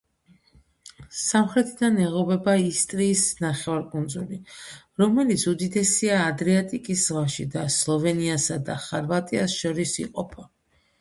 სამხრეთიდან 1.17 1.99
ეღობება 2.05 2.55
ისტრიის 2.69 3.27
ნახევარკუნძული, 3.45 4.41
რომელიც 5.05 5.47
უდიდესია 5.55 6.19
ადრიატიკის 6.33 7.07
ზღვაში 7.07 7.49
და 7.59 7.69
სლოვენიასა 7.79 8.63
და 8.71 8.83
ხორვატიას 8.91 9.63
შორის 9.63 9.99
იყოფა. 10.09 10.53